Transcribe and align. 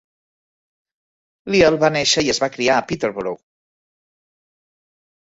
Leal 1.55 1.77
va 1.83 1.91
néixer 1.97 2.23
i 2.29 2.31
es 2.33 2.39
va 2.45 2.49
criar 2.55 2.79
a 2.79 2.87
Peterborough. 2.93 3.39